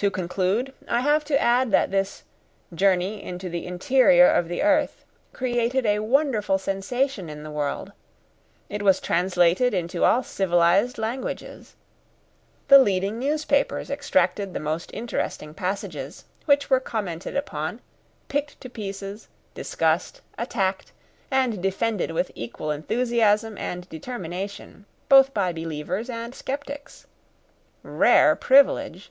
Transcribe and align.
To 0.00 0.10
conclude, 0.10 0.74
I 0.86 1.00
have 1.00 1.24
to 1.24 1.40
add 1.40 1.70
that 1.70 1.90
this 1.90 2.22
'Journey 2.74 3.22
into 3.22 3.48
the 3.48 3.66
Interior 3.66 4.28
of 4.30 4.46
the 4.46 4.62
Earth' 4.62 5.06
created 5.32 5.86
a 5.86 6.00
wonderful 6.00 6.58
sensation 6.58 7.30
in 7.30 7.42
the 7.42 7.50
world. 7.50 7.92
It 8.68 8.82
was 8.82 9.00
translated 9.00 9.72
into 9.72 10.04
all 10.04 10.22
civilised 10.22 10.98
languages. 10.98 11.76
The 12.68 12.78
leading 12.78 13.18
newspapers 13.18 13.90
extracted 13.90 14.52
the 14.52 14.60
most 14.60 14.92
interesting 14.92 15.54
passages, 15.54 16.26
which 16.44 16.68
were 16.68 16.78
commented 16.78 17.34
upon, 17.34 17.80
picked 18.28 18.60
to 18.60 18.68
pieces, 18.68 19.28
discussed, 19.54 20.20
attacked, 20.36 20.92
and 21.30 21.62
defended 21.62 22.10
with 22.10 22.30
equal 22.34 22.70
enthusiasm 22.70 23.56
and 23.56 23.88
determination, 23.88 24.84
both 25.08 25.32
by 25.32 25.54
believers 25.54 26.10
and 26.10 26.34
sceptics. 26.34 27.06
Rare 27.82 28.36
privilege! 28.36 29.10